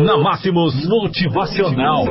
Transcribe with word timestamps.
Na 0.00 0.16
Máximos 0.16 0.88
Motivacional. 0.88 2.04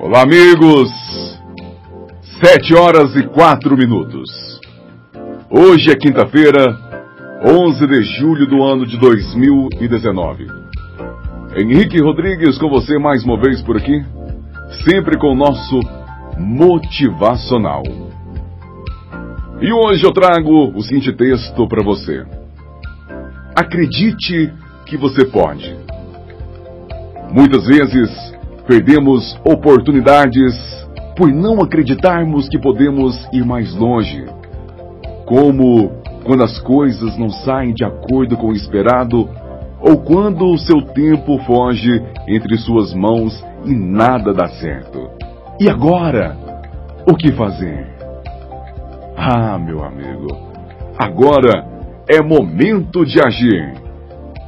Olá, 0.00 0.22
amigos! 0.22 0.88
Sete 2.42 2.74
horas 2.74 3.14
e 3.16 3.26
quatro 3.28 3.76
minutos. 3.76 4.30
Hoje 5.50 5.90
é 5.90 5.94
quinta-feira, 5.94 6.78
11 7.44 7.86
de 7.86 8.02
julho 8.04 8.46
do 8.46 8.64
ano 8.64 8.86
de 8.86 8.96
2019. 8.98 10.46
Henrique 11.54 12.00
Rodrigues 12.00 12.56
com 12.56 12.70
você 12.70 12.98
mais 12.98 13.22
uma 13.24 13.38
vez 13.38 13.60
por 13.60 13.76
aqui, 13.76 14.02
sempre 14.88 15.18
com 15.18 15.32
o 15.32 15.36
nosso 15.36 15.80
motivacional. 16.38 17.82
E 19.60 19.72
hoje 19.72 20.06
eu 20.06 20.12
trago 20.12 20.70
o 20.72 20.80
seguinte 20.82 21.12
texto 21.12 21.66
para 21.66 21.82
você. 21.82 22.24
Acredite 23.56 24.52
que 24.86 24.96
você 24.96 25.24
pode. 25.24 25.76
Muitas 27.32 27.66
vezes 27.66 28.08
perdemos 28.68 29.36
oportunidades 29.44 30.54
por 31.16 31.32
não 31.32 31.60
acreditarmos 31.60 32.48
que 32.48 32.56
podemos 32.56 33.16
ir 33.32 33.44
mais 33.44 33.74
longe. 33.74 34.26
Como 35.26 35.90
quando 36.24 36.44
as 36.44 36.60
coisas 36.60 37.18
não 37.18 37.28
saem 37.28 37.74
de 37.74 37.84
acordo 37.84 38.36
com 38.36 38.50
o 38.50 38.54
esperado 38.54 39.28
ou 39.80 39.98
quando 39.98 40.46
o 40.46 40.58
seu 40.58 40.82
tempo 40.82 41.36
foge 41.38 42.00
entre 42.28 42.56
suas 42.58 42.94
mãos 42.94 43.44
e 43.64 43.74
nada 43.74 44.32
dá 44.32 44.46
certo. 44.46 45.10
E 45.58 45.68
agora? 45.68 46.36
O 47.10 47.16
que 47.16 47.32
fazer? 47.32 47.97
Ah, 49.20 49.58
meu 49.58 49.82
amigo, 49.82 50.28
agora 50.96 51.66
é 52.08 52.22
momento 52.22 53.04
de 53.04 53.20
agir. 53.20 53.74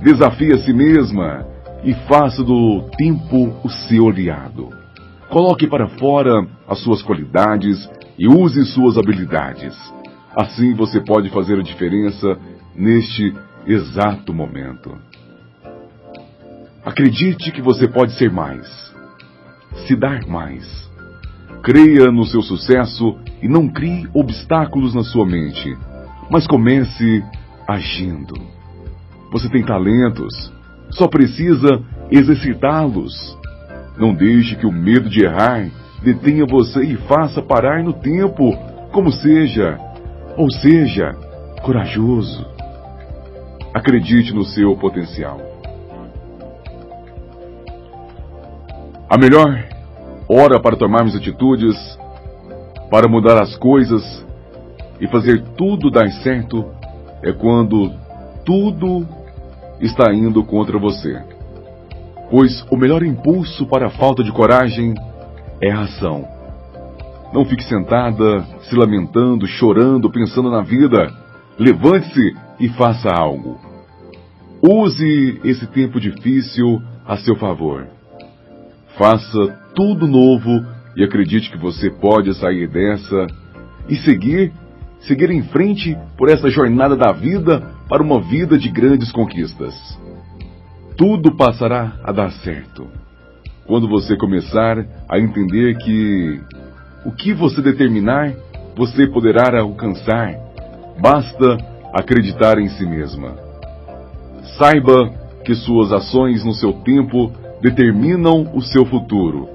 Desafie 0.00 0.52
a 0.52 0.58
si 0.58 0.72
mesma 0.72 1.44
e 1.82 1.92
faça 2.06 2.44
do 2.44 2.88
tempo 2.96 3.52
o 3.64 3.68
seu 3.68 4.08
aliado. 4.08 4.68
Coloque 5.28 5.66
para 5.66 5.88
fora 5.98 6.46
as 6.68 6.78
suas 6.84 7.02
qualidades 7.02 7.90
e 8.16 8.28
use 8.28 8.64
suas 8.66 8.96
habilidades. 8.96 9.76
Assim 10.36 10.72
você 10.72 11.00
pode 11.00 11.30
fazer 11.30 11.58
a 11.58 11.64
diferença 11.64 12.38
neste 12.72 13.34
exato 13.66 14.32
momento. 14.32 14.96
Acredite 16.84 17.50
que 17.50 17.60
você 17.60 17.88
pode 17.88 18.12
ser 18.12 18.30
mais, 18.30 18.68
se 19.88 19.96
dar 19.96 20.24
mais 20.28 20.88
Creia 21.62 22.10
no 22.10 22.24
seu 22.24 22.40
sucesso 22.40 23.18
e 23.42 23.48
não 23.48 23.68
crie 23.68 24.08
obstáculos 24.14 24.94
na 24.94 25.02
sua 25.02 25.26
mente, 25.26 25.76
mas 26.30 26.46
comece 26.46 27.22
agindo. 27.68 28.34
Você 29.30 29.48
tem 29.50 29.62
talentos, 29.62 30.52
só 30.90 31.06
precisa 31.06 31.82
exercitá-los. 32.10 33.38
Não 33.98 34.14
deixe 34.14 34.56
que 34.56 34.66
o 34.66 34.72
medo 34.72 35.10
de 35.10 35.24
errar 35.24 35.70
detenha 36.02 36.46
você 36.46 36.82
e 36.82 36.96
faça 36.96 37.42
parar 37.42 37.82
no 37.82 37.92
tempo, 37.92 38.56
como 38.90 39.12
seja, 39.12 39.78
ou 40.36 40.50
seja, 40.50 41.12
corajoso. 41.62 42.46
Acredite 43.74 44.32
no 44.32 44.44
seu 44.44 44.74
potencial. 44.76 45.38
A 49.08 49.18
melhor 49.18 49.62
hora 50.32 50.60
para 50.60 50.76
tomarmos 50.76 51.16
atitudes, 51.16 51.76
para 52.88 53.08
mudar 53.08 53.42
as 53.42 53.56
coisas 53.56 54.24
e 55.00 55.08
fazer 55.08 55.42
tudo 55.56 55.90
dar 55.90 56.08
certo 56.22 56.64
é 57.20 57.32
quando 57.32 57.90
tudo 58.44 59.06
está 59.80 60.14
indo 60.14 60.44
contra 60.44 60.78
você. 60.78 61.20
Pois 62.30 62.64
o 62.70 62.76
melhor 62.76 63.02
impulso 63.02 63.66
para 63.66 63.88
a 63.88 63.90
falta 63.90 64.22
de 64.22 64.30
coragem 64.30 64.94
é 65.60 65.72
a 65.72 65.80
ação. 65.80 66.24
Não 67.32 67.44
fique 67.44 67.64
sentada, 67.64 68.44
se 68.68 68.76
lamentando, 68.76 69.48
chorando, 69.48 70.10
pensando 70.10 70.48
na 70.48 70.62
vida. 70.62 71.12
Levante-se 71.58 72.36
e 72.60 72.68
faça 72.70 73.08
algo. 73.10 73.58
Use 74.62 75.40
esse 75.44 75.66
tempo 75.68 75.98
difícil 76.00 76.80
a 77.06 77.16
seu 77.16 77.34
favor. 77.36 77.99
Faça 78.96 79.58
tudo 79.74 80.06
novo 80.06 80.64
e 80.96 81.04
acredite 81.04 81.50
que 81.50 81.58
você 81.58 81.90
pode 81.90 82.34
sair 82.34 82.68
dessa 82.68 83.26
e 83.88 83.96
seguir, 83.96 84.52
seguir 85.00 85.30
em 85.30 85.42
frente 85.42 85.96
por 86.16 86.28
essa 86.28 86.50
jornada 86.50 86.96
da 86.96 87.12
vida 87.12 87.60
para 87.88 88.02
uma 88.02 88.20
vida 88.20 88.58
de 88.58 88.68
grandes 88.68 89.10
conquistas. 89.10 89.74
Tudo 90.96 91.34
passará 91.36 91.98
a 92.04 92.12
dar 92.12 92.30
certo 92.30 92.86
quando 93.70 93.88
você 93.88 94.16
começar 94.16 94.84
a 95.08 95.16
entender 95.16 95.76
que 95.76 96.40
o 97.04 97.12
que 97.12 97.32
você 97.32 97.62
determinar, 97.62 98.34
você 98.76 99.06
poderá 99.06 99.60
alcançar. 99.60 100.34
Basta 101.00 101.56
acreditar 101.94 102.58
em 102.58 102.68
si 102.68 102.84
mesma. 102.84 103.36
Saiba 104.58 105.08
que 105.44 105.54
suas 105.54 105.92
ações 105.92 106.44
no 106.44 106.52
seu 106.52 106.72
tempo 106.72 107.32
determinam 107.60 108.50
o 108.54 108.62
seu 108.62 108.84
futuro, 108.86 109.48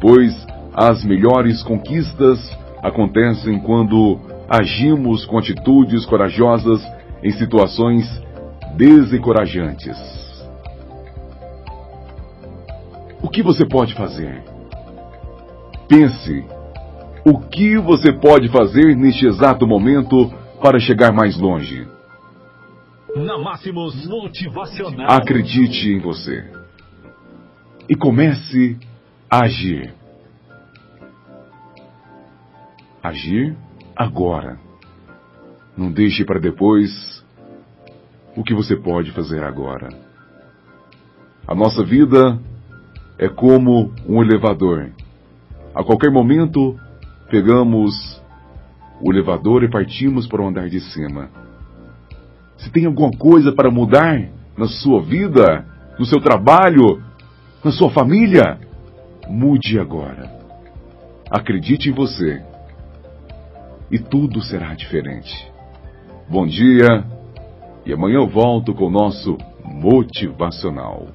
pois 0.00 0.34
as 0.72 1.04
melhores 1.04 1.62
conquistas 1.62 2.38
acontecem 2.82 3.58
quando 3.60 4.20
agimos 4.48 5.24
com 5.24 5.38
atitudes 5.38 6.04
corajosas 6.06 6.82
em 7.22 7.30
situações 7.32 8.04
desencorajantes. 8.76 9.96
O 13.22 13.28
que 13.28 13.42
você 13.42 13.66
pode 13.66 13.94
fazer? 13.94 14.42
Pense, 15.88 16.44
o 17.24 17.38
que 17.38 17.78
você 17.78 18.12
pode 18.12 18.48
fazer 18.48 18.94
neste 18.96 19.26
exato 19.26 19.66
momento 19.66 20.32
para 20.60 20.78
chegar 20.78 21.12
mais 21.12 21.36
longe? 21.38 21.86
Na 23.16 23.38
Máximos 23.38 24.06
Motivacional. 24.06 25.06
Acredite 25.10 25.88
em 25.88 26.00
você 26.00 26.63
e 27.88 27.94
comece 27.94 28.78
a 29.30 29.44
agir. 29.44 29.92
Agir 33.02 33.56
agora. 33.94 34.58
Não 35.76 35.90
deixe 35.90 36.24
para 36.24 36.40
depois 36.40 37.24
o 38.36 38.42
que 38.42 38.54
você 38.54 38.76
pode 38.76 39.10
fazer 39.12 39.42
agora. 39.42 39.88
A 41.46 41.54
nossa 41.54 41.84
vida 41.84 42.40
é 43.18 43.28
como 43.28 43.92
um 44.08 44.22
elevador. 44.22 44.90
A 45.74 45.84
qualquer 45.84 46.10
momento, 46.10 46.78
pegamos 47.28 48.22
o 49.00 49.12
elevador 49.12 49.62
e 49.62 49.70
partimos 49.70 50.26
para 50.26 50.40
o 50.40 50.48
andar 50.48 50.68
de 50.68 50.80
cima. 50.80 51.28
Se 52.56 52.70
tem 52.70 52.86
alguma 52.86 53.10
coisa 53.10 53.52
para 53.52 53.70
mudar 53.70 54.28
na 54.56 54.66
sua 54.66 55.02
vida, 55.02 55.66
no 55.98 56.06
seu 56.06 56.20
trabalho, 56.20 57.02
na 57.64 57.72
sua 57.72 57.90
família, 57.90 58.58
mude 59.26 59.78
agora. 59.80 60.30
Acredite 61.30 61.88
em 61.88 61.92
você 61.92 62.44
e 63.90 63.98
tudo 63.98 64.42
será 64.42 64.74
diferente. 64.74 65.50
Bom 66.28 66.46
dia 66.46 67.02
e 67.86 67.92
amanhã 67.92 68.16
eu 68.16 68.28
volto 68.28 68.74
com 68.74 68.84
o 68.84 68.90
nosso 68.90 69.38
motivacional. 69.64 71.06